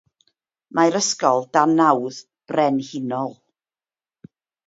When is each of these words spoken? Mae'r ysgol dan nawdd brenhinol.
Mae'r 0.77 0.95
ysgol 0.99 1.43
dan 1.57 1.75
nawdd 1.81 2.17
brenhinol. 2.53 3.31